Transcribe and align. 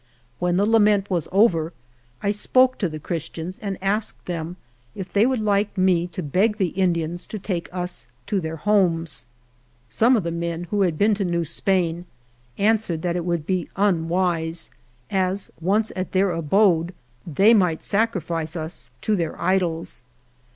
When 0.39 0.57
the 0.57 0.65
lament 0.65 1.11
was 1.11 1.27
over, 1.31 1.73
I 2.23 2.31
spoke 2.31 2.79
to 2.79 2.89
the 2.89 2.97
Christians 2.99 3.59
and 3.59 3.77
asked 3.83 4.25
them 4.25 4.57
if 4.95 5.13
they 5.13 5.27
would 5.27 5.41
like 5.41 5.77
me 5.77 6.07
to 6.07 6.23
beg 6.23 6.57
the 6.57 6.69
In 6.69 6.95
dians 6.95 7.27
to 7.27 7.37
take 7.37 7.71
us 7.71 8.07
to 8.25 8.39
their 8.39 8.55
homes. 8.55 9.27
Some 9.89 10.17
of 10.17 10.23
59 10.23 10.23
THE 10.39 10.47
JOURNEY 10.47 10.53
OF 10.55 10.57
the 10.57 10.57
men, 10.63 10.67
who 10.71 10.81
had 10.81 10.97
been 10.97 11.13
to 11.13 11.25
New 11.25 11.45
Spain, 11.45 12.05
an 12.57 12.77
swered 12.77 13.01
that 13.03 13.15
it 13.15 13.25
would 13.25 13.45
be 13.45 13.69
unwise, 13.75 14.71
as, 15.11 15.51
once 15.61 15.91
at 15.95 16.13
their 16.13 16.31
abode, 16.31 16.95
they 17.27 17.53
might 17.53 17.83
sacrifice 17.83 18.55
us 18.55 18.89
to 19.01 19.15
their 19.15 19.39
idols. 19.39 20.01